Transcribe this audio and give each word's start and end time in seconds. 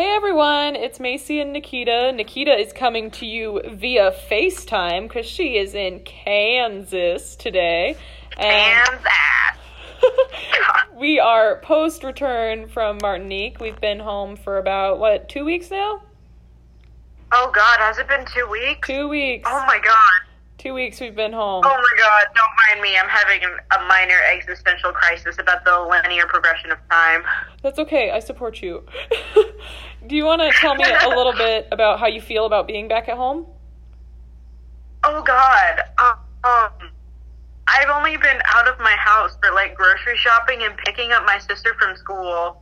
Hey 0.00 0.16
everyone, 0.16 0.76
it's 0.76 0.98
Macy 0.98 1.40
and 1.40 1.52
Nikita. 1.52 2.12
Nikita 2.12 2.58
is 2.58 2.72
coming 2.72 3.10
to 3.10 3.26
you 3.26 3.60
via 3.70 4.12
FaceTime 4.12 5.02
because 5.02 5.26
she 5.26 5.58
is 5.58 5.74
in 5.74 6.00
Kansas 6.00 7.36
today. 7.36 7.98
And 8.38 8.98
that. 9.04 9.58
we 10.96 11.20
are 11.20 11.60
post 11.60 12.02
return 12.02 12.66
from 12.66 12.96
Martinique. 13.02 13.60
We've 13.60 13.78
been 13.78 13.98
home 14.00 14.36
for 14.36 14.56
about, 14.56 15.00
what, 15.00 15.28
two 15.28 15.44
weeks 15.44 15.70
now? 15.70 16.00
Oh 17.30 17.52
God, 17.54 17.80
has 17.80 17.98
it 17.98 18.08
been 18.08 18.24
two 18.24 18.46
weeks? 18.50 18.88
Two 18.88 19.06
weeks. 19.06 19.46
Oh 19.52 19.64
my 19.66 19.78
God. 19.84 20.30
Two 20.56 20.72
weeks 20.72 20.98
we've 20.98 21.14
been 21.14 21.34
home. 21.34 21.62
Oh 21.62 21.68
my 21.68 21.98
God, 21.98 22.24
don't 22.34 22.56
me. 22.80 22.96
I'm 22.96 23.08
having 23.08 23.40
a 23.42 23.82
minor 23.86 24.18
existential 24.32 24.92
crisis 24.92 25.36
about 25.38 25.64
the 25.64 25.78
linear 25.80 26.26
progression 26.26 26.70
of 26.70 26.78
time. 26.90 27.22
That's 27.62 27.78
okay. 27.78 28.10
I 28.10 28.20
support 28.20 28.62
you. 28.62 28.84
Do 30.06 30.16
you 30.16 30.24
want 30.24 30.42
to 30.42 30.50
tell 30.58 30.74
me 30.74 30.84
a 30.84 31.08
little 31.08 31.32
bit 31.36 31.68
about 31.72 32.00
how 32.00 32.06
you 32.06 32.20
feel 32.20 32.46
about 32.46 32.66
being 32.66 32.88
back 32.88 33.08
at 33.08 33.16
home? 33.16 33.46
Oh 35.04 35.22
God. 35.22 35.80
Um, 35.98 36.14
um, 36.44 36.90
I've 37.68 37.88
only 37.88 38.16
been 38.16 38.40
out 38.46 38.68
of 38.68 38.78
my 38.80 38.94
house 38.98 39.36
for 39.42 39.52
like 39.54 39.74
grocery 39.74 40.16
shopping 40.16 40.62
and 40.62 40.76
picking 40.78 41.12
up 41.12 41.24
my 41.24 41.38
sister 41.38 41.74
from 41.78 41.96
school. 41.96 42.60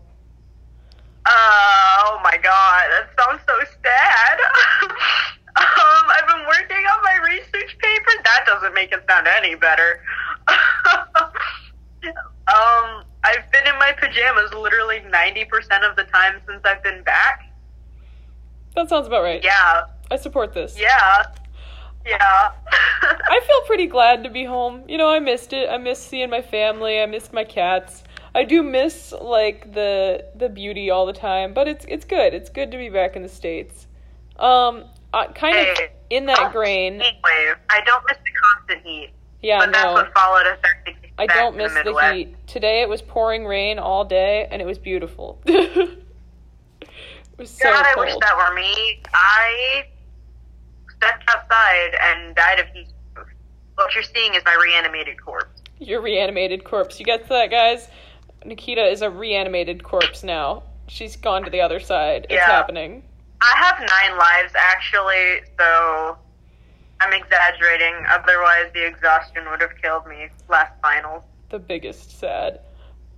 Uh, 1.24 2.08
oh 2.08 2.20
my 2.24 2.36
God, 2.42 2.84
that 2.88 3.10
sounds 3.18 3.40
so 3.46 3.54
sad. 3.82 4.38
um, 5.56 6.04
I've 6.08 6.26
been 6.26 6.46
working 6.46 6.84
on 6.86 7.02
my 7.04 7.18
research. 7.28 7.67
That 8.24 8.44
doesn't 8.46 8.74
make 8.74 8.92
it 8.92 9.04
sound 9.08 9.26
any 9.26 9.54
better. 9.54 10.00
um, 10.48 10.56
I've 13.24 13.50
been 13.52 13.66
in 13.66 13.78
my 13.78 13.92
pajamas 13.98 14.52
literally 14.54 15.00
90% 15.00 15.88
of 15.88 15.96
the 15.96 16.04
time 16.04 16.40
since 16.46 16.60
I've 16.64 16.82
been 16.82 17.02
back. 17.02 17.52
That 18.74 18.88
sounds 18.88 19.06
about 19.06 19.22
right. 19.22 19.42
Yeah. 19.42 19.84
I 20.10 20.16
support 20.16 20.54
this. 20.54 20.78
Yeah. 20.78 21.24
Yeah. 22.06 22.50
I 23.02 23.40
feel 23.46 23.60
pretty 23.66 23.86
glad 23.86 24.24
to 24.24 24.30
be 24.30 24.44
home. 24.44 24.84
You 24.88 24.98
know, 24.98 25.08
I 25.08 25.18
missed 25.18 25.52
it. 25.52 25.68
I 25.68 25.78
missed 25.78 26.08
seeing 26.08 26.30
my 26.30 26.42
family. 26.42 27.00
I 27.00 27.06
missed 27.06 27.32
my 27.32 27.44
cats. 27.44 28.04
I 28.34 28.44
do 28.44 28.62
miss 28.62 29.12
like 29.20 29.72
the 29.72 30.24
the 30.36 30.48
beauty 30.48 30.90
all 30.90 31.06
the 31.06 31.12
time, 31.12 31.54
but 31.54 31.66
it's 31.66 31.84
it's 31.88 32.04
good. 32.04 32.34
It's 32.34 32.50
good 32.50 32.70
to 32.70 32.78
be 32.78 32.88
back 32.88 33.16
in 33.16 33.22
the 33.22 33.28
states. 33.28 33.86
Um, 34.38 34.84
uh, 35.12 35.32
kind 35.32 35.56
of 35.56 35.76
Hey, 35.76 35.90
in 36.10 36.26
that 36.26 36.38
oh, 36.40 36.50
grain. 36.50 37.00
Heat 37.00 37.18
wave. 37.24 37.56
I 37.70 37.80
don't 37.84 38.04
miss 38.08 38.18
the 38.18 38.30
constant 38.42 38.86
heat. 38.86 39.10
Yeah, 39.42 39.60
but 39.60 39.72
that's 39.72 39.84
no. 39.84 39.92
what 39.92 40.12
followed 40.14 40.46
us 40.46 40.58
back 40.60 40.96
I 41.18 41.26
don't 41.26 41.56
miss 41.56 41.74
the, 41.74 41.82
the 41.82 42.12
heat. 42.14 42.46
Today 42.46 42.82
it 42.82 42.88
was 42.88 43.02
pouring 43.02 43.44
rain 43.44 43.78
all 43.78 44.04
day, 44.04 44.46
and 44.50 44.62
it 44.62 44.64
was 44.64 44.78
beautiful. 44.78 45.40
it 45.46 46.88
was 47.36 47.50
so 47.50 47.64
God, 47.70 47.84
I 47.84 47.98
wish 47.98 48.14
that 48.20 48.36
were 48.36 48.54
me. 48.54 49.00
I 49.12 49.84
stepped 50.96 51.24
outside 51.28 51.96
and 52.00 52.36
died 52.36 52.60
of 52.60 52.66
heat. 52.68 52.88
What 53.74 53.94
you're 53.94 54.04
seeing 54.04 54.34
is 54.34 54.44
my 54.44 54.56
reanimated 54.62 55.20
corpse. 55.20 55.62
Your 55.78 56.00
reanimated 56.00 56.64
corpse. 56.64 56.98
You 56.98 57.04
get 57.06 57.28
that, 57.28 57.50
guys? 57.50 57.88
Nikita 58.44 58.84
is 58.84 59.02
a 59.02 59.10
reanimated 59.10 59.82
corpse 59.82 60.22
now. 60.22 60.62
She's 60.86 61.16
gone 61.16 61.44
to 61.44 61.50
the 61.50 61.60
other 61.60 61.80
side. 61.80 62.24
It's 62.24 62.34
Yeah. 62.34 62.46
happening. 62.46 63.02
I 63.40 63.54
have 63.56 63.78
nine 63.78 64.18
lives 64.18 64.52
actually, 64.56 65.42
so 65.58 66.18
I'm 67.00 67.12
exaggerating. 67.12 67.94
Otherwise, 68.08 68.70
the 68.74 68.86
exhaustion 68.86 69.44
would 69.50 69.60
have 69.60 69.70
killed 69.80 70.06
me 70.06 70.28
last 70.48 70.72
finals. 70.82 71.22
The 71.50 71.58
biggest 71.58 72.18
sad. 72.18 72.60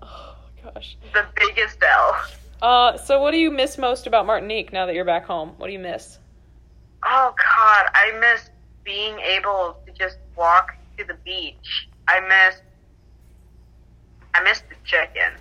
Oh 0.02 0.36
gosh. 0.62 0.96
The 1.14 1.24
biggest 1.36 1.82
L. 1.82 2.22
Uh, 2.62 2.96
so 2.98 3.20
what 3.20 3.30
do 3.30 3.38
you 3.38 3.50
miss 3.50 3.78
most 3.78 4.06
about 4.06 4.26
Martinique 4.26 4.72
now 4.72 4.86
that 4.86 4.94
you're 4.94 5.04
back 5.04 5.24
home? 5.24 5.54
What 5.56 5.68
do 5.68 5.72
you 5.72 5.78
miss? 5.78 6.18
Oh 7.04 7.34
God, 7.36 7.86
I 7.94 8.12
miss 8.20 8.50
being 8.84 9.18
able 9.20 9.78
to 9.86 9.92
just 9.92 10.18
walk 10.36 10.76
to 10.98 11.04
the 11.04 11.14
beach. 11.24 11.88
I 12.08 12.20
miss, 12.20 12.60
I 14.34 14.42
miss 14.42 14.60
the 14.68 14.74
chicken. 14.84 15.32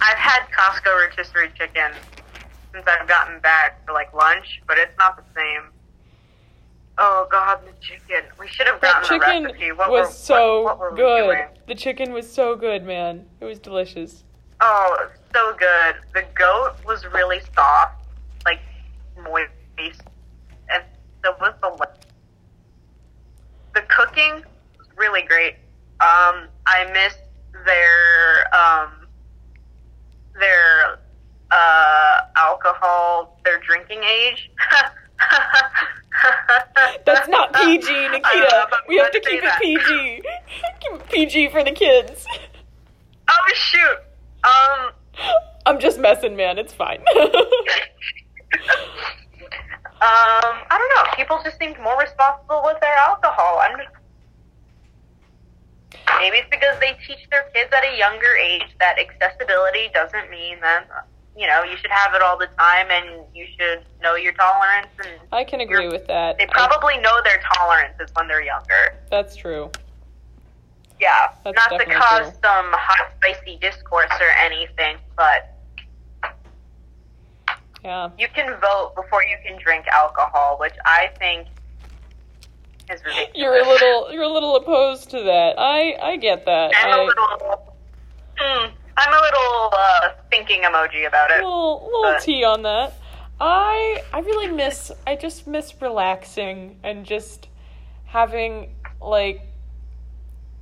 I've 0.00 0.16
had 0.16 0.42
Costco 0.50 1.08
rotisserie 1.08 1.50
chicken 1.56 1.92
since 2.76 2.86
I've 2.88 3.08
gotten 3.08 3.40
back 3.40 3.84
for 3.86 3.92
like 3.92 4.12
lunch, 4.12 4.60
but 4.66 4.76
it's 4.78 4.96
not 4.98 5.16
the 5.16 5.22
same. 5.34 5.62
Oh 6.98 7.26
God, 7.30 7.60
the 7.64 7.72
chicken. 7.80 8.24
We 8.38 8.48
should 8.48 8.66
have 8.66 8.80
That 8.80 9.02
gotten 9.02 9.18
the 9.18 9.24
chicken 9.26 9.44
recipe. 9.44 9.72
What 9.72 9.90
was 9.90 10.06
were, 10.08 10.12
so 10.12 10.62
what, 10.62 10.78
what 10.78 10.96
good. 10.96 11.46
The 11.66 11.74
chicken 11.74 12.12
was 12.12 12.30
so 12.30 12.56
good, 12.56 12.84
man. 12.84 13.26
It 13.40 13.44
was 13.44 13.58
delicious. 13.58 14.24
Oh, 14.60 15.08
so 15.34 15.54
good. 15.58 15.96
The 16.14 16.24
goat 16.34 16.74
was 16.86 17.04
really 17.12 17.40
soft, 17.54 18.02
like 18.44 18.60
moist, 19.22 19.50
and 19.78 20.82
so 21.24 21.34
was 21.40 21.54
the 21.62 21.68
le- 21.68 21.94
the 23.74 23.82
cooking 23.88 24.42
was 24.78 24.86
really 24.96 25.22
great. 25.22 25.54
Um, 26.00 26.48
I 26.66 26.88
missed 26.92 27.20
their 27.66 28.54
um 28.54 29.06
their 30.38 30.98
uh 31.50 32.20
alcohol, 32.36 33.38
their 33.44 33.60
drinking 33.60 34.02
age. 34.02 34.50
That's 37.04 37.28
not 37.28 37.52
PG, 37.52 37.86
I 37.88 38.08
Nikita. 38.08 38.38
know, 38.38 38.66
but 38.70 38.80
We 38.88 38.96
have 38.96 39.10
let's 39.12 39.18
to 39.18 39.22
say 39.24 39.30
keep 39.32 39.38
it 39.40 39.44
that. 39.44 39.60
PG. 39.60 40.22
Keep 40.80 40.92
it 40.92 41.08
PG 41.36 41.48
for 41.52 41.62
the 41.62 41.72
kids. 41.72 42.26
Oh 43.28 43.52
shoot. 43.54 43.98
Um. 44.44 44.90
I'm 45.66 45.80
just 45.80 45.98
messing, 45.98 46.36
man. 46.36 46.58
It's 46.58 46.72
fine. 46.72 47.02
Um, 49.98 50.60
I 50.70 50.76
don't 50.76 50.90
know. 50.94 51.12
People 51.16 51.40
just 51.42 51.58
seemed 51.58 51.78
more 51.80 51.98
responsible 51.98 52.60
with 52.64 52.78
their 52.80 52.94
alcohol. 52.96 53.60
I'm 53.62 53.78
just 53.78 53.88
maybe 56.20 56.36
it's 56.36 56.50
because 56.50 56.78
they 56.80 56.92
teach 57.06 57.26
their 57.30 57.44
kids 57.54 57.72
at 57.72 57.82
a 57.82 57.96
younger 57.96 58.36
age 58.36 58.76
that 58.78 58.98
accessibility 58.98 59.88
doesn't 59.94 60.30
mean 60.30 60.60
that 60.60 60.86
you 61.34 61.46
know 61.46 61.62
you 61.64 61.78
should 61.78 61.90
have 61.90 62.14
it 62.14 62.20
all 62.20 62.36
the 62.38 62.46
time 62.58 62.88
and 62.90 63.24
you 63.34 63.46
should 63.58 63.84
know 64.02 64.14
your 64.16 64.34
tolerance 64.34 64.88
and 65.02 65.18
I 65.32 65.44
can 65.44 65.60
agree 65.62 65.88
with 65.88 66.06
that. 66.08 66.36
they 66.36 66.44
I- 66.44 66.68
probably 66.68 66.98
know 66.98 67.18
their 67.24 67.40
tolerances 67.54 68.10
when 68.14 68.28
they're 68.28 68.44
younger. 68.44 68.94
that's 69.10 69.34
true. 69.34 69.70
Yeah, 71.00 71.28
That's 71.44 71.56
not 71.70 71.78
to 71.78 71.84
cause 71.86 72.30
true. 72.30 72.38
some 72.42 72.72
hot 72.72 73.12
spicy 73.16 73.58
discourse 73.60 74.10
or 74.20 74.30
anything, 74.42 74.96
but 75.16 75.52
Yeah. 77.84 78.10
you 78.18 78.28
can 78.28 78.58
vote 78.60 78.94
before 78.96 79.22
you 79.22 79.36
can 79.46 79.58
drink 79.62 79.86
alcohol, 79.88 80.56
which 80.58 80.74
I 80.84 81.10
think 81.18 81.48
is 82.90 83.00
ridiculous. 83.04 83.30
You're 83.34 83.56
a 83.62 83.68
little 83.68 84.12
you're 84.12 84.22
a 84.22 84.28
little 84.28 84.56
opposed 84.56 85.10
to 85.10 85.22
that. 85.22 85.54
I 85.58 85.96
I 86.00 86.16
get 86.16 86.44
that. 86.46 86.72
I'm 86.76 86.98
a 86.98 87.02
little. 87.04 87.76
Hmm, 88.38 88.66
I'm 88.96 89.12
a 89.12 89.20
little 89.20 89.72
uh, 89.76 90.08
thinking 90.30 90.62
emoji 90.62 91.06
about 91.06 91.30
it. 91.30 91.36
little 91.36 91.84
little 91.86 92.02
but- 92.14 92.22
tea 92.22 92.42
on 92.44 92.62
that. 92.62 92.94
I 93.38 94.02
I 94.12 94.20
really 94.20 94.48
miss 94.48 94.90
I 95.06 95.14
just 95.16 95.46
miss 95.46 95.74
relaxing 95.82 96.78
and 96.82 97.04
just 97.04 97.48
having 98.06 98.74
like 99.00 99.42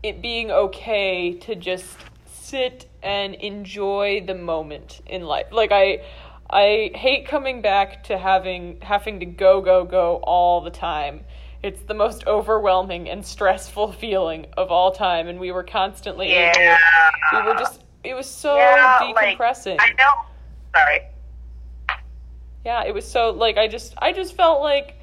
it 0.05 0.21
being 0.21 0.51
okay 0.51 1.33
to 1.33 1.55
just 1.55 1.97
sit 2.27 2.87
and 3.03 3.35
enjoy 3.37 4.23
the 4.27 4.35
moment 4.35 5.01
in 5.07 5.23
life. 5.23 5.47
Like 5.51 5.73
I 5.73 6.03
I 6.51 6.91
hate 6.95 7.27
coming 7.27 7.63
back 7.63 8.05
to 8.05 8.19
having 8.19 8.79
having 8.83 9.21
to 9.21 9.27
go 9.27 9.63
go 9.63 9.83
go 9.85 10.17
all 10.23 10.61
the 10.61 10.71
time. 10.71 11.25
It's 11.63 11.81
the 11.85 11.95
most 11.95 12.27
overwhelming 12.27 13.09
and 13.09 13.25
stressful 13.25 13.93
feeling 14.03 14.45
of 14.59 14.71
all 14.71 14.93
time 14.93 15.27
and 15.27 15.41
we 15.41 15.51
were 15.53 15.65
constantly 15.65 16.31
Yeah. 16.31 16.53
able 17.33 17.43
we 17.47 17.49
were 17.51 17.59
just 17.59 17.83
it 18.05 18.13
was 18.13 18.29
so 18.29 18.57
Yeah, 18.57 19.11
like, 19.15 19.39
decompressing. 19.39 19.77
I 19.81 19.89
know. 19.93 20.13
Sorry. 20.77 21.01
Yeah, 22.67 22.85
it 22.85 22.93
was 22.93 23.11
so 23.11 23.31
like 23.31 23.57
I 23.57 23.69
just 23.69 23.95
I 23.97 24.13
just 24.13 24.37
felt 24.37 24.61
like 24.61 24.99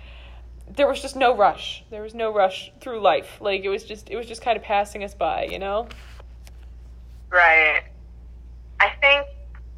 there 0.76 0.88
was 0.88 1.02
just 1.02 1.16
no 1.16 1.36
rush. 1.36 1.84
There 1.90 2.02
was 2.02 2.14
no 2.14 2.34
rush 2.34 2.72
through 2.80 3.02
life. 3.02 3.38
Like 3.40 3.64
it 3.64 3.70
was 3.70 3.84
just 3.84 4.10
it 4.10 4.16
was 4.16 4.28
just 4.28 4.42
kind 4.42 4.58
of 4.58 4.64
passing 4.64 5.04
us 5.04 5.14
by, 5.14 5.46
you 5.46 5.60
know? 5.60 5.88
Right. 7.30 7.84
I 8.80 8.90
think. 9.02 9.28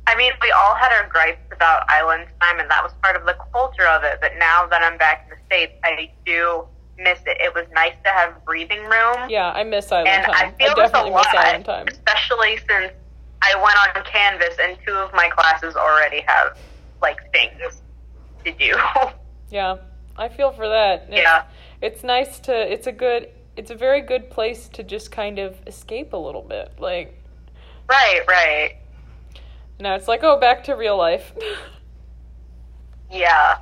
I 0.05 0.15
mean, 0.17 0.33
we 0.41 0.51
all 0.51 0.75
had 0.75 0.91
our 0.91 1.07
gripes 1.07 1.39
about 1.53 1.89
island 1.89 2.27
time, 2.41 2.59
and 2.59 2.69
that 2.69 2.83
was 2.83 2.91
part 3.01 3.15
of 3.15 3.25
the 3.25 3.37
culture 3.53 3.87
of 3.87 4.03
it. 4.03 4.19
But 4.19 4.33
now 4.37 4.65
that 4.67 4.83
I'm 4.83 4.97
back 4.97 5.23
in 5.23 5.29
the 5.29 5.45
states, 5.45 5.73
I 5.83 6.11
do 6.25 6.65
miss 6.97 7.19
it. 7.25 7.37
It 7.39 7.53
was 7.55 7.65
nice 7.73 7.93
to 8.03 8.09
have 8.09 8.43
breathing 8.43 8.83
room. 8.83 9.29
Yeah, 9.29 9.51
I 9.51 9.63
miss 9.63 9.91
island 9.93 10.09
and 10.09 10.25
time. 10.25 10.35
I 10.35 10.51
feel 10.57 10.73
a 10.73 10.75
definitely 10.75 11.11
lot, 11.11 11.25
miss 11.31 11.41
island 11.41 11.65
time. 11.65 11.87
especially 11.87 12.57
since 12.69 12.91
I 13.41 13.55
went 13.55 13.95
on 13.95 14.03
Canvas, 14.03 14.55
and 14.61 14.77
two 14.85 14.93
of 14.93 15.13
my 15.13 15.29
classes 15.29 15.75
already 15.77 16.21
have 16.27 16.57
like 17.01 17.19
things 17.31 17.81
to 18.43 18.51
do. 18.51 18.75
Yeah. 19.49 19.77
I 20.17 20.29
feel 20.29 20.51
for 20.51 20.67
that. 20.67 21.05
It's, 21.09 21.17
yeah. 21.17 21.43
It's 21.81 22.03
nice 22.03 22.39
to 22.41 22.53
it's 22.73 22.87
a 22.87 22.91
good 22.91 23.29
it's 23.57 23.71
a 23.71 23.75
very 23.75 24.01
good 24.01 24.29
place 24.29 24.67
to 24.69 24.83
just 24.83 25.11
kind 25.11 25.39
of 25.39 25.55
escape 25.67 26.13
a 26.13 26.17
little 26.17 26.41
bit. 26.41 26.71
Like 26.79 27.19
Right. 27.89 28.21
Right. 28.27 28.75
now 29.79 29.95
it's 29.95 30.07
like, 30.07 30.23
oh 30.23 30.39
back 30.39 30.63
to 30.65 30.73
real 30.75 30.97
life. 30.97 31.31
Yeah. 33.11 33.59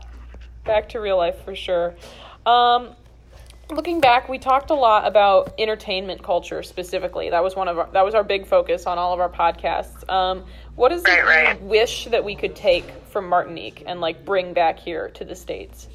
back 0.63 0.89
to 0.89 0.99
real 1.01 1.17
life 1.17 1.43
for 1.43 1.55
sure. 1.55 1.93
Um, 2.45 2.95
looking 3.69 3.99
back, 3.99 4.29
we 4.29 4.37
talked 4.39 4.69
a 4.69 4.73
lot 4.75 5.05
about 5.05 5.53
entertainment 5.59 6.23
culture 6.23 6.63
specifically. 6.63 7.29
That 7.29 7.43
was 7.43 7.53
one 7.55 7.67
of 7.67 7.77
our, 7.77 7.89
that 7.91 8.05
was 8.05 8.15
our 8.15 8.23
big 8.23 8.45
focus 8.45 8.85
on 8.85 8.97
all 8.97 9.13
of 9.13 9.19
our 9.19 9.29
podcasts. 9.29 10.09
Um, 10.09 10.45
what 10.75 10.91
is 10.93 11.03
it 11.03 11.07
Right, 11.09 11.19
you 11.19 11.25
right. 11.25 11.61
wish 11.63 12.05
that 12.05 12.23
we 12.23 12.35
could 12.35 12.55
take 12.55 12.85
from 13.09 13.27
Martinique 13.27 13.83
and 13.85 13.99
like 13.99 14.23
bring 14.23 14.53
back 14.53 14.79
here 14.79 15.09
to 15.15 15.25
the 15.25 15.35
states? 15.35 15.87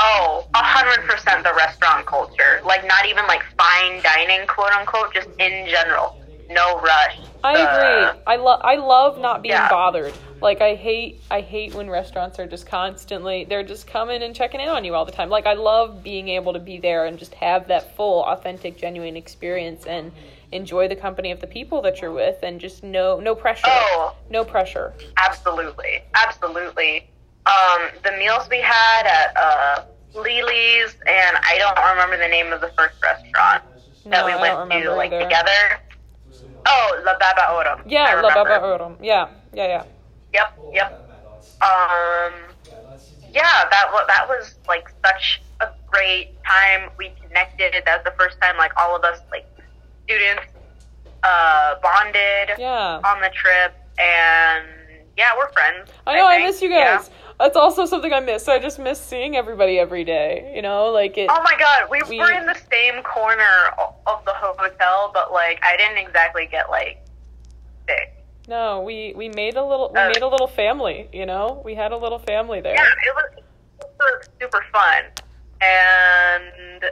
Oh, 0.00 0.46
a 0.54 0.58
hundred 0.62 1.04
percent 1.08 1.42
the 1.44 1.52
restaurant 1.56 2.06
culture. 2.06 2.60
Like 2.64 2.86
not 2.86 3.06
even 3.06 3.26
like 3.26 3.42
fine 3.58 4.00
dining, 4.02 4.46
quote 4.46 4.72
unquote, 4.72 5.12
just 5.12 5.28
in 5.38 5.66
general. 5.68 6.14
No 6.50 6.80
rush. 6.80 7.18
I 7.44 7.54
Uh, 7.54 8.10
agree. 8.10 8.22
I 8.26 8.36
love 8.36 8.60
I 8.64 8.76
love 8.76 9.18
not 9.18 9.42
being 9.42 9.54
yeah. 9.54 9.68
bothered. 9.68 10.14
Like 10.40 10.60
I 10.62 10.76
hate 10.76 11.20
I 11.30 11.40
hate 11.40 11.74
when 11.74 11.90
restaurants 11.90 12.38
are 12.38 12.46
just 12.46 12.66
constantly 12.66 13.44
they're 13.44 13.64
just 13.64 13.86
coming 13.86 14.22
and 14.22 14.34
checking 14.34 14.60
in 14.60 14.68
on 14.68 14.84
you 14.84 14.94
all 14.94 15.04
the 15.04 15.12
time. 15.12 15.28
Like 15.30 15.46
I 15.46 15.54
love 15.54 16.02
being 16.02 16.28
able 16.28 16.52
to 16.54 16.58
be 16.60 16.78
there 16.78 17.04
and 17.06 17.18
just 17.18 17.34
have 17.34 17.68
that 17.68 17.96
full 17.96 18.24
authentic 18.24 18.78
genuine 18.78 19.16
experience 19.16 19.84
and 19.84 20.12
enjoy 20.52 20.88
the 20.88 20.96
company 20.96 21.30
of 21.32 21.40
the 21.40 21.46
people 21.46 21.82
that 21.82 22.00
you're 22.00 22.12
with 22.12 22.38
and 22.42 22.60
just 22.60 22.82
no 22.82 23.18
no 23.20 23.34
pressure. 23.34 23.64
Oh. 23.66 24.14
No 24.30 24.44
pressure. 24.44 24.94
Absolutely, 25.18 26.02
absolutely. 26.14 27.10
Um, 27.46 27.88
the 28.04 28.12
meals 28.12 28.46
we 28.50 28.60
had 28.60 29.06
at 29.06 29.34
uh, 29.34 29.42
Lily's, 29.42 29.76
and 29.76 29.77
I 29.77 29.77
don't 31.74 31.90
remember 31.90 32.16
the 32.18 32.28
name 32.28 32.52
of 32.52 32.60
the 32.60 32.68
first 32.76 32.94
restaurant 33.02 33.62
that 34.06 34.20
No, 34.20 34.26
we 34.26 34.34
went 34.40 34.70
to 34.84 34.94
like 34.94 35.12
either. 35.12 35.22
together. 35.24 35.80
Oh, 36.66 37.02
La 37.04 37.14
Baba 37.18 37.42
Orum. 37.52 37.82
Yeah, 37.86 38.20
La. 38.20 38.34
Baba 38.34 38.60
Orum. 38.60 38.96
Yeah, 39.00 39.28
yeah, 39.52 39.66
yeah. 39.66 39.84
Yep, 40.34 40.58
yep. 40.72 40.90
Um, 41.62 42.32
yeah, 43.32 43.64
that 43.70 43.88
was 43.92 44.06
that 44.08 44.26
was 44.28 44.54
like 44.68 44.88
such 45.04 45.40
a 45.60 45.68
great 45.86 46.32
time. 46.44 46.90
We 46.98 47.12
connected. 47.22 47.74
That 47.84 48.04
was 48.04 48.12
the 48.12 48.18
first 48.18 48.40
time 48.40 48.56
like 48.56 48.72
all 48.76 48.94
of 48.96 49.04
us 49.04 49.20
like 49.30 49.46
students 50.04 50.44
uh, 51.22 51.74
bonded 51.82 52.58
Yeah. 52.58 53.00
on 53.04 53.20
the 53.20 53.30
trip, 53.30 53.74
and 53.98 54.66
yeah, 55.16 55.30
we're 55.36 55.50
friends. 55.52 55.90
I 56.06 56.16
know, 56.16 56.26
I, 56.26 56.36
think. 56.36 56.46
miss 56.48 56.62
you 56.62 56.68
Yeah. 56.70 57.02
That's 57.38 57.56
also 57.56 57.86
something 57.86 58.12
I 58.12 58.20
miss. 58.20 58.44
So 58.44 58.52
I 58.52 58.58
just 58.58 58.78
miss 58.78 59.00
seeing 59.00 59.36
everybody 59.36 59.78
every 59.78 60.02
day. 60.04 60.52
You 60.56 60.62
know, 60.62 60.90
like 60.90 61.16
it. 61.18 61.30
Oh 61.30 61.40
my 61.42 61.54
god, 61.58 61.88
we, 61.90 62.02
We- 62.08 62.18
were 62.18 62.32
in 62.32 62.46
the 62.46 62.58
same 62.70 63.02
corner 63.02 63.72
of 64.06 64.24
the 64.24 64.32
hotel, 64.34 65.10
but 65.14 65.32
like 65.32 65.60
I 65.64 65.76
didn't 65.76 65.98
exactly 65.98 66.46
get 66.50 66.68
like 66.70 67.00
sick. 67.88 68.14
No, 68.48 68.80
we 68.80 69.12
we 69.14 69.28
made 69.28 69.56
a 69.56 69.64
little 69.64 69.90
we 69.92 70.00
Uh, 70.00 70.06
made 70.08 70.22
a 70.22 70.26
little 70.26 70.46
family. 70.48 71.08
You 71.12 71.26
know, 71.26 71.60
we 71.64 71.74
had 71.74 71.92
a 71.92 71.96
little 71.96 72.18
family 72.18 72.60
there. 72.60 72.74
Yeah, 72.74 72.82
it 72.82 73.14
was, 73.14 73.30
it 73.80 73.90
was 74.00 74.28
super 74.40 74.64
fun, 74.72 75.04
and 75.60 76.84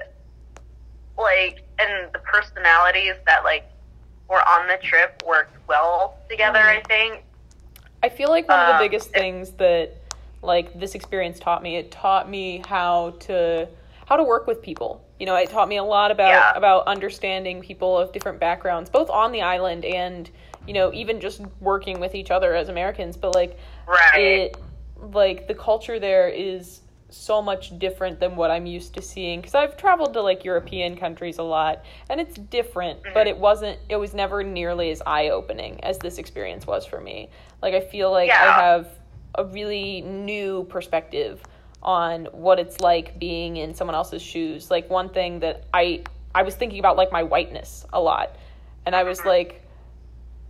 like, 1.18 1.62
and 1.78 2.12
the 2.12 2.18
personalities 2.20 3.14
that 3.26 3.42
like 3.42 3.64
were 4.28 4.46
on 4.48 4.68
the 4.68 4.76
trip 4.82 5.22
worked 5.26 5.56
well 5.66 6.16
together. 6.28 6.58
Mhm. 6.60 6.78
I 6.78 6.82
think. 6.82 7.24
I 8.02 8.08
feel 8.10 8.28
like 8.28 8.46
one 8.48 8.60
of 8.60 8.66
the 8.68 8.74
Um, 8.74 8.78
biggest 8.80 9.08
it- 9.10 9.14
things 9.18 9.52
that 9.52 9.92
like 10.46 10.78
this 10.78 10.94
experience 10.94 11.38
taught 11.38 11.62
me, 11.62 11.76
it 11.76 11.90
taught 11.90 12.28
me 12.28 12.62
how 12.66 13.10
to 13.20 13.68
how 14.06 14.16
to 14.16 14.22
work 14.24 14.46
with 14.46 14.62
people. 14.62 15.04
You 15.18 15.26
know, 15.26 15.34
it 15.34 15.50
taught 15.50 15.68
me 15.68 15.78
a 15.78 15.84
lot 15.84 16.10
about 16.10 16.28
Yeah. 16.28 16.52
about 16.56 16.86
understanding 16.86 17.60
people 17.60 17.98
of 17.98 18.12
different 18.12 18.38
backgrounds, 18.38 18.88
both 18.90 19.10
on 19.10 19.32
the 19.32 19.42
island 19.42 19.84
and 19.84 20.30
you 20.66 20.74
know, 20.74 20.92
even 20.92 21.20
just 21.20 21.42
working 21.60 22.00
with 22.00 22.14
each 22.16 22.32
other 22.32 22.54
as 22.54 22.68
Americans, 22.68 23.16
but 23.16 23.34
like 23.34 23.58
Right. 23.86 24.18
it 24.18 24.56
like 24.98 25.46
the 25.46 25.54
culture 25.54 25.98
there 26.00 26.28
is 26.28 26.80
so 27.08 27.40
much 27.40 27.78
different 27.78 28.18
than 28.18 28.34
what 28.34 28.50
I'm 28.50 28.66
used 28.66 28.94
to 28.94 29.02
seeing 29.02 29.40
because 29.40 29.54
I've 29.54 29.76
traveled 29.76 30.12
to 30.14 30.22
like 30.22 30.44
European 30.44 30.96
countries 30.96 31.38
a 31.38 31.42
lot 31.42 31.84
and 32.10 32.20
it's 32.20 32.34
different 32.34 33.00
mm-hmm. 33.02 33.14
but 33.14 33.26
it 33.28 33.38
wasn't 33.38 33.78
it 33.88 33.96
was 33.96 34.12
never 34.12 34.42
nearly 34.42 34.90
as 34.90 35.02
eye-opening 35.06 35.82
as 35.84 35.98
this 35.98 36.18
experience 36.18 36.66
was 36.66 36.84
for 36.84 37.00
me 37.00 37.30
like 37.62 37.74
I 37.74 37.80
feel 37.80 38.10
like 38.10 38.30
I 38.30 38.60
have 38.60 38.88
a 39.36 39.44
really 39.44 40.00
new 40.00 40.64
perspective 40.64 41.42
on 41.82 42.24
what 42.32 42.58
it's 42.58 42.80
like 42.80 43.18
being 43.18 43.56
in 43.56 43.74
someone 43.74 43.94
else's 43.94 44.20
shoes. 44.20 44.70
Like 44.70 44.90
one 44.90 45.08
thing 45.08 45.40
that 45.40 45.64
I 45.72 46.02
I 46.34 46.42
was 46.42 46.54
thinking 46.54 46.80
about 46.80 46.96
like 46.96 47.12
my 47.12 47.22
whiteness 47.22 47.86
a 47.92 48.00
lot. 48.00 48.36
And 48.84 48.94
I 48.94 49.04
was 49.04 49.24
like 49.24 49.62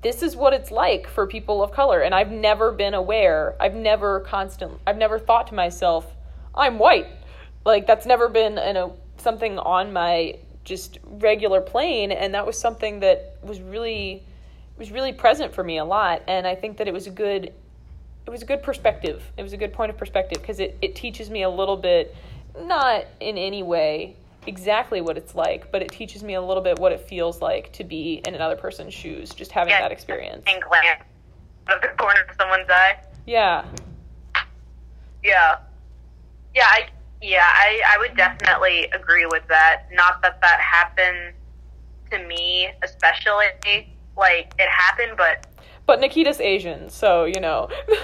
this 0.02 0.22
is 0.22 0.36
what 0.36 0.52
it's 0.52 0.70
like 0.70 1.08
for 1.08 1.26
people 1.26 1.62
of 1.62 1.72
color. 1.72 2.00
And 2.00 2.14
i've 2.14 2.30
never 2.30 2.72
been 2.72 2.94
aware. 2.94 3.54
I've 3.60 3.74
never 3.74 4.20
constant 4.20 4.72
i've 4.86 4.96
never 4.96 5.18
thought 5.18 5.48
to 5.48 5.54
myself 5.54 6.06
i'm 6.54 6.78
white. 6.78 7.06
Like 7.64 7.86
that's 7.86 8.06
never 8.06 8.28
been 8.28 8.58
a 8.58 8.90
something 9.18 9.58
on 9.58 9.92
my 9.92 10.38
just 10.64 10.98
regular 11.04 11.60
plane. 11.60 12.12
And 12.12 12.34
that 12.34 12.46
was 12.46 12.58
something 12.58 13.00
that 13.00 13.36
was 13.42 13.60
really 13.60 14.24
was 14.78 14.90
really 14.90 15.12
present 15.12 15.54
for 15.54 15.62
me 15.62 15.78
a 15.78 15.84
lot. 15.84 16.22
And 16.26 16.46
i 16.46 16.54
think 16.54 16.78
that 16.78 16.88
it 16.88 16.94
was 16.94 17.06
a 17.06 17.10
good 17.10 17.52
it 18.26 18.30
was 18.30 18.42
a 18.42 18.46
good 18.46 18.62
perspective 18.62 19.22
it 19.36 19.42
was 19.42 19.52
a 19.52 19.56
good 19.56 19.72
point 19.72 19.90
of 19.90 19.96
perspective 19.96 20.40
because 20.40 20.58
it, 20.60 20.76
it 20.82 20.94
teaches 20.94 21.30
me 21.30 21.42
a 21.42 21.50
little 21.50 21.76
bit 21.76 22.14
not 22.60 23.04
in 23.20 23.38
any 23.38 23.62
way 23.62 24.16
exactly 24.46 25.00
what 25.00 25.16
it's 25.16 25.34
like 25.34 25.70
but 25.72 25.82
it 25.82 25.90
teaches 25.90 26.22
me 26.22 26.34
a 26.34 26.40
little 26.40 26.62
bit 26.62 26.78
what 26.78 26.92
it 26.92 27.00
feels 27.00 27.40
like 27.40 27.72
to 27.72 27.84
be 27.84 28.22
in 28.26 28.34
another 28.34 28.56
person's 28.56 28.94
shoes 28.94 29.30
just 29.30 29.52
having 29.52 29.70
Yeah, 29.72 29.80
that 29.80 29.92
experience 29.92 30.44
And 30.46 30.62
glance 30.62 31.02
of 31.68 31.80
the 31.80 31.88
corner 31.98 32.20
of 32.28 32.36
someone's 32.38 32.68
eye. 32.70 32.96
yeah 33.26 33.64
Yeah. 35.22 35.56
Yeah, 36.54 36.64
I 36.66 36.86
yeah, 37.20 37.42
I, 37.44 37.80
I 37.94 37.98
would 37.98 38.16
definitely 38.16 38.84
agree 38.94 39.26
with 39.26 39.42
that. 39.48 39.86
Not 39.92 40.22
that 40.22 40.40
that 40.42 40.60
happened 40.60 41.34
to 42.10 42.18
me 42.26 42.68
especially. 42.82 43.46
Like 44.16 44.54
it 44.58 44.68
happened, 44.70 45.12
but 45.16 45.46
but 45.86 46.00
nikita's 46.00 46.40
asian 46.40 46.88
so 46.90 47.24
you 47.24 47.40
know 47.40 47.68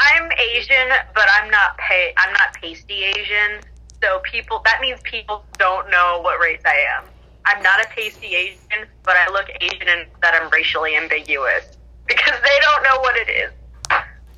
I'm 0.00 0.30
Asian, 0.38 0.88
but 1.14 1.26
I'm 1.40 1.50
not 1.50 1.76
pay 1.78 2.12
I'm 2.16 2.32
not 2.32 2.54
pasty 2.54 3.04
Asian. 3.04 3.60
So 4.02 4.20
people 4.20 4.60
that 4.64 4.80
means 4.80 5.00
people 5.02 5.44
don't 5.58 5.90
know 5.90 6.20
what 6.22 6.38
race 6.40 6.62
I 6.64 6.76
am. 6.96 7.04
I'm 7.46 7.62
not 7.62 7.84
a 7.84 7.88
pasty 7.88 8.34
Asian, 8.34 8.86
but 9.02 9.16
I 9.16 9.28
look 9.32 9.46
Asian 9.60 9.88
and 9.88 10.06
that 10.22 10.40
I'm 10.40 10.48
racially 10.50 10.94
ambiguous 10.94 11.76
because 12.06 12.34
they 12.42 12.58
don't 12.60 12.82
know 12.84 13.00
what 13.00 13.16
it 13.16 13.28
is. 13.28 13.52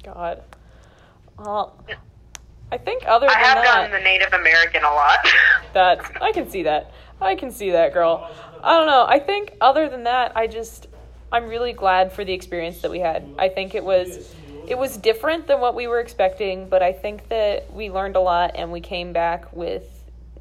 god 0.02 0.42
well 1.38 1.76
i 2.72 2.78
think 2.78 3.02
other 3.06 3.26
I 3.28 3.34
than 3.34 3.42
have 3.44 3.56
that 3.58 3.64
gotten 3.64 3.90
the 3.90 4.00
Native 4.00 4.32
American 4.32 4.82
a 4.82 4.90
lot. 4.90 5.18
That's 5.74 6.10
I 6.20 6.32
can 6.32 6.48
see 6.48 6.62
that. 6.62 6.92
I 7.20 7.34
can 7.34 7.50
see 7.50 7.70
that, 7.72 7.92
girl. 7.92 8.30
I 8.62 8.78
don't 8.78 8.86
know. 8.86 9.04
I 9.06 9.18
think 9.18 9.56
other 9.60 9.88
than 9.90 10.04
that, 10.04 10.32
I 10.34 10.46
just 10.46 10.86
I'm 11.32 11.46
really 11.48 11.72
glad 11.72 12.12
for 12.12 12.24
the 12.24 12.32
experience 12.32 12.78
that 12.80 12.90
we 12.90 13.00
had. 13.00 13.30
I 13.38 13.48
think 13.48 13.74
it 13.74 13.84
was 13.84 14.34
it 14.66 14.78
was 14.78 14.96
different 14.98 15.46
than 15.46 15.60
what 15.60 15.74
we 15.74 15.86
were 15.86 16.00
expecting, 16.00 16.68
but 16.68 16.82
I 16.82 16.92
think 16.92 17.28
that 17.28 17.72
we 17.72 17.90
learned 17.90 18.14
a 18.16 18.20
lot 18.20 18.52
and 18.54 18.70
we 18.70 18.80
came 18.80 19.12
back 19.12 19.52
with 19.52 19.82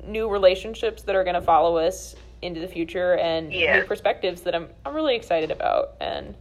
new 0.05 0.29
relationships 0.29 1.03
that 1.03 1.15
are 1.15 1.23
going 1.23 1.35
to 1.35 1.41
follow 1.41 1.77
us 1.77 2.15
into 2.41 2.59
the 2.59 2.67
future 2.67 3.17
and 3.17 3.51
Yeah. 3.53 3.79
new 3.79 3.83
perspectives 3.85 4.41
that 4.41 4.55
I'm 4.55 4.69
I'm 4.85 4.93
really 4.93 5.15
excited 5.15 5.51
about 5.51 5.95
and 6.01 6.35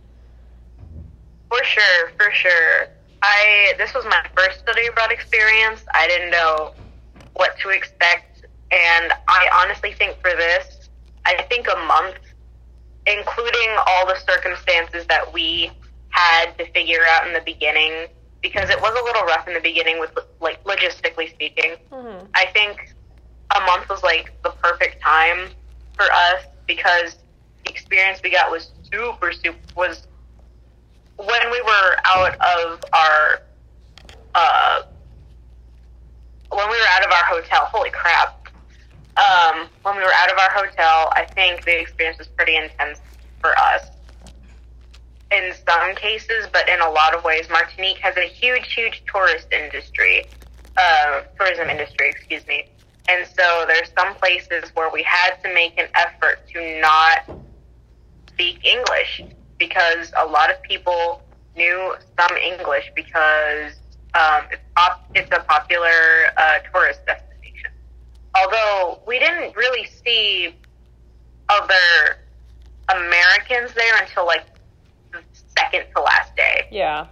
For 1.51 1.65
sure, 1.65 2.11
for 2.19 2.31
sure. 2.33 2.89
I 3.23 3.75
this 3.79 3.95
was 3.95 4.05
my 4.05 4.23
first 4.37 4.61
study 4.61 4.87
abroad 4.87 5.11
experience. 5.11 5.85
I 5.95 6.07
didn't 6.07 6.31
know 6.31 6.73
what 7.35 7.59
to 7.61 7.71
expect, 7.71 8.45
and 8.71 9.13
I 9.29 9.49
honestly 9.65 9.93
think 9.93 10.21
for 10.21 10.31
this, 10.31 10.89
I 11.25 11.43
think 11.49 11.67
a 11.73 11.79
month, 11.87 12.17
including 13.11 13.77
all 13.87 14.07
the 14.07 14.17
circumstances 14.29 15.07
that 15.09 15.33
we 15.33 15.71
had 16.11 16.53
to 16.59 16.67
figure 16.73 17.01
out 17.11 17.27
in 17.27 17.33
the 17.33 17.41
beginning, 17.45 18.07
because 18.43 18.71
it 18.71 18.81
was 18.81 18.93
a 18.99 19.05
little 19.05 19.23
rough 19.23 19.47
in 19.49 19.55
the 19.55 19.61
beginning 19.61 19.99
with 19.99 20.11
like 20.41 20.63
logistically 20.65 21.31
speaking. 21.33 21.77
mhm. 21.93 22.27
I 22.35 22.47
think 22.47 22.95
a 23.57 23.61
month 23.61 23.89
was 23.89 24.03
like 24.03 24.33
the 24.45 24.51
perfect 24.63 25.03
time 25.03 25.49
for 25.95 26.05
us 26.05 26.43
because 26.67 27.17
the 27.65 27.71
experience 27.71 28.21
we 28.23 28.31
got 28.31 28.51
was 28.51 28.73
super 28.93 29.33
super 29.33 29.59
was 29.77 30.07
when 31.17 31.51
we 31.51 31.61
were 31.63 31.97
out 32.05 32.35
of 32.35 32.81
our 32.93 33.41
uh 34.35 34.81
when 36.51 36.71
we 36.71 36.77
were 36.77 36.87
out 36.91 37.05
of 37.05 37.11
our 37.11 37.25
hotel 37.25 37.65
holy 37.73 37.91
crap 37.91 38.38
um 39.19 39.69
when 39.83 39.97
we 39.97 40.03
were 40.03 40.15
out 40.19 40.31
of 40.31 40.39
our 40.39 40.51
hotel 40.51 41.11
i 41.13 41.27
think 41.35 41.65
the 41.65 41.81
experience 41.81 42.19
was 42.19 42.29
pretty 42.29 42.57
intense 42.57 43.01
for 43.41 43.51
us 43.51 43.91
in 45.33 45.53
some 45.69 45.95
cases 45.97 46.49
but 46.53 46.69
in 46.69 46.81
a 46.81 46.91
lot 46.91 47.15
of 47.15 47.25
ways 47.25 47.47
martinique 47.51 47.99
has 47.99 48.17
a 48.17 48.29
huge 48.29 48.73
huge 48.75 49.03
tourist 49.13 49.49
industry 49.53 50.27
uh, 50.77 51.23
tourism 51.39 51.69
industry 51.69 52.09
excuse 52.09 52.47
me 52.47 52.65
and 53.09 53.27
so 53.27 53.65
there's 53.67 53.91
some 53.99 54.15
places 54.17 54.71
where 54.75 54.91
we 54.93 55.03
had 55.03 55.31
to 55.43 55.53
make 55.53 55.79
an 55.79 55.89
effort 55.95 56.47
to 56.53 56.81
not 56.81 57.41
speak 58.29 58.65
English 58.65 59.23
because 59.59 60.13
a 60.17 60.27
lot 60.27 60.51
of 60.51 60.63
people 60.63 61.23
knew 61.57 61.95
some 62.19 62.37
English 62.37 62.93
because 62.95 63.75
um, 64.15 64.45
it's 64.53 64.63
it's 65.15 65.33
a 65.33 65.41
popular 65.41 65.89
uh, 66.37 66.59
tourist 66.73 67.01
destination. 67.07 67.28
Although 68.43 69.01
we 69.07 69.19
didn't 69.19 69.57
really 69.57 69.87
see 69.87 70.55
other 71.49 72.19
Americans 72.95 73.73
there 73.75 73.97
until 74.01 74.27
like 74.27 74.45
the 75.13 75.21
second 75.57 75.85
to 75.97 76.03
last 76.03 76.35
day. 76.37 76.67
Yeah. 76.71 77.07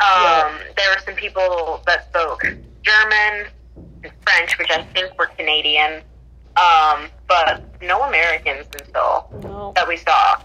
Um, 0.00 0.58
There 0.76 0.90
were 0.90 1.00
some 1.04 1.14
people 1.14 1.82
that 1.86 2.04
spoke 2.06 2.42
German 2.82 3.46
and 4.02 4.12
French, 4.22 4.58
which 4.58 4.70
I 4.70 4.82
think 4.82 5.16
were 5.18 5.26
Canadian, 5.26 6.02
um, 6.56 7.08
but 7.28 7.62
no 7.80 8.02
Americans 8.02 8.66
until 8.78 9.28
No. 9.42 9.72
that 9.76 9.86
we 9.88 9.96
saw. 9.96 10.40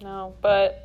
No. 0.00 0.34
But 0.40 0.83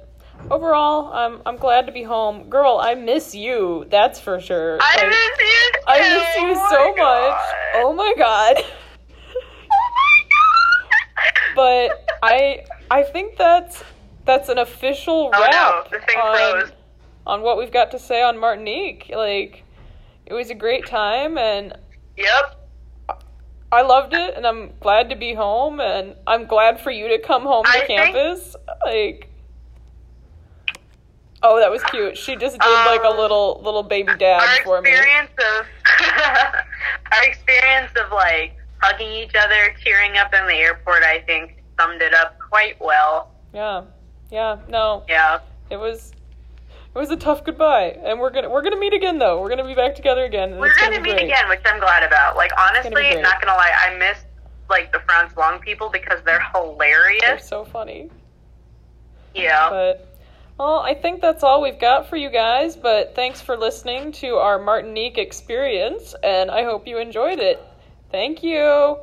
overall, 0.52 1.12
I'm 1.14 1.42
I'm 1.46 1.58
glad 1.58 1.86
to 1.88 1.92
be 1.92 2.04
home. 2.04 2.50
Girl, 2.50 2.80
I 2.82 2.96
miss 2.96 3.34
you. 3.36 3.86
That's 3.90 4.20
for 4.20 4.40
sure. 4.40 4.78
I 4.82 4.96
Like, 4.98 5.10
miss 5.10 5.40
you. 5.40 5.72
Too. 5.74 5.80
I 5.88 6.00
miss 6.00 6.36
you 6.38 6.54
Oh 6.58 6.70
so 6.70 6.94
my 6.96 7.30
much. 7.30 7.42
Oh 7.76 7.94
my 7.94 8.14
god. 8.18 8.56
Oh 8.58 8.64
my 8.64 8.64
God. 8.64 8.66
but 11.56 12.06
I 12.24 12.66
I 12.92 13.04
think 13.04 13.38
that's 13.38 13.84
that's 14.26 14.50
an 14.50 14.58
official 14.58 15.32
Oh, 15.34 15.42
wrap 15.42 15.52
no, 15.52 15.84
the 16.00 16.06
thing 16.06 16.18
on, 16.18 16.72
on 17.26 17.42
what 17.42 17.58
we've 17.58 17.72
got 17.72 17.92
to 17.92 18.00
say 18.00 18.22
on 18.22 18.38
Martinique. 18.38 19.12
Like 19.16 19.64
it 20.26 20.34
was 20.34 20.50
a 20.50 20.56
great 20.56 20.86
time 20.86 21.38
and 21.38 21.74
Yep. 22.18 22.56
I 23.72 23.82
loved 23.84 24.14
it 24.14 24.36
and 24.36 24.46
I'm 24.48 24.72
glad 24.80 25.10
to 25.12 25.16
be 25.16 25.34
home 25.34 25.80
and 25.80 26.16
I'm 26.28 26.46
glad 26.48 26.82
for 26.82 26.92
you 26.92 27.08
to 27.10 27.20
come 27.20 27.44
home 27.44 27.64
to 27.66 27.70
I 27.70 27.86
think- 27.86 28.00
campus. 28.00 28.56
Like 28.86 29.30
Oh, 31.42 31.60
that 31.60 31.72
was 31.72 31.82
cute. 31.86 32.18
She 32.18 32.36
just 32.36 32.60
did 32.60 32.68
like 32.86 33.02
a 33.04 33.08
Um, 33.10 33.18
little 33.18 33.62
little 33.64 33.84
baby 33.84 34.14
dab 34.18 34.42
our 34.42 34.64
for 34.64 34.82
me. 34.82 34.90
experience 34.92 35.32
of 35.38 35.66
our 37.14 37.24
experience 37.24 37.92
of 37.96 38.12
like 38.12 38.56
hugging 38.82 39.12
each 39.12 39.34
other, 39.36 39.74
tearing 39.84 40.18
up 40.18 40.34
in 40.34 40.46
the 40.48 40.56
airport, 40.56 41.04
I 41.04 41.20
think 41.22 41.64
summed 41.80 42.02
it 42.02 42.14
up 42.14 42.38
quite 42.50 42.80
well. 42.82 43.32
Yeah. 43.54 43.84
Yeah, 44.30 44.58
no. 44.68 45.04
Yeah. 45.08 45.40
It 45.70 45.78
was 45.78 46.12
it 46.94 46.98
was 46.98 47.10
a 47.12 47.16
tough 47.18 47.44
goodbye. 47.46 47.98
And 48.04 48.20
we're 48.20 48.32
gonna 48.32 48.50
we're 48.50 48.62
gonna 48.62 48.78
meet 48.80 48.94
again 48.94 49.18
though. 49.20 49.42
We're 49.42 49.50
gonna 49.50 49.66
be 49.66 49.76
back 49.76 49.96
together 49.96 50.26
again. 50.26 50.58
We're 50.58 50.68
it's 50.68 50.78
gonna 50.80 51.00
meet 51.00 51.12
great. 51.14 51.24
again, 51.26 51.48
which 51.50 51.62
I'm 51.66 51.80
glad 51.80 52.04
about. 52.04 52.36
Like 52.36 52.52
gonna 52.56 52.80
honestly, 52.80 53.22
not 53.22 53.42
gonna 53.42 53.58
lie, 53.58 53.72
I 53.80 53.98
miss 53.98 54.18
like 54.70 54.92
the 54.92 55.00
France 55.00 55.36
Long 55.38 55.60
people 55.60 55.90
because 55.90 56.20
they're 56.26 56.44
hilarious. 56.54 57.22
They're 57.26 57.40
so 57.40 57.64
funny. 57.64 58.10
Yeah. 59.34 59.70
But 59.70 60.09
well, 60.60 60.80
I 60.80 60.94
think 60.94 61.22
that's 61.22 61.42
all 61.42 61.62
we've 61.62 61.80
got 61.80 62.10
for 62.10 62.18
you 62.18 62.30
guys, 62.30 62.76
but 62.76 63.16
thanks 63.16 63.40
for 63.40 63.56
listening 63.56 64.12
to 64.14 64.36
our 64.36 64.60
Martinique 64.60 65.18
experience 65.18 66.14
and 66.22 66.52
I 66.52 66.64
hope 66.64 66.86
you 66.86 67.00
enjoyed 67.00 67.40
it. 67.40 67.64
Thank 68.12 68.44
you. 68.44 69.00